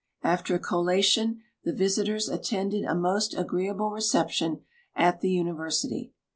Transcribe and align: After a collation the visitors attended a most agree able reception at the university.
After 0.23 0.55
a 0.55 0.59
collation 0.59 1.41
the 1.63 1.73
visitors 1.75 2.27
attended 2.27 2.85
a 2.85 2.95
most 2.95 3.35
agree 3.35 3.67
able 3.69 3.91
reception 3.91 4.61
at 4.95 5.21
the 5.21 5.29
university. 5.29 6.11